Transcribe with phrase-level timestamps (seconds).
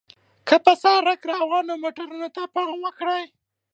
[0.47, 3.23] که پر سړک روانو موټرو ته پام وکړئ.